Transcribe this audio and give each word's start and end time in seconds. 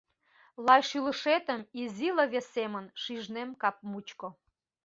Лай 0.65 0.81
шӱлышетым, 0.89 1.61
изи 1.81 2.09
лыве 2.17 2.41
семын, 2.53 2.85
шижнем 3.01 3.49
кап 3.61 3.75
мучко. 3.89 4.27